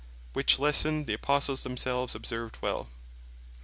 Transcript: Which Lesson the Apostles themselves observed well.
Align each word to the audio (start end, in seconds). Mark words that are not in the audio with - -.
Which 0.33 0.57
Lesson 0.57 1.05
the 1.05 1.13
Apostles 1.13 1.61
themselves 1.61 2.15
observed 2.15 2.57
well. 2.59 2.89